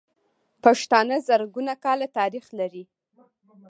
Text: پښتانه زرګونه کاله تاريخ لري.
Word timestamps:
پښتانه 0.63 1.15
زرګونه 1.29 1.73
کاله 1.83 2.07
تاريخ 2.17 2.45
لري. 2.59 2.83